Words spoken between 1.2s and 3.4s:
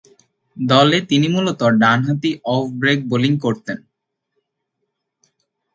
মূলতঃ ডানহাতি off-break bowling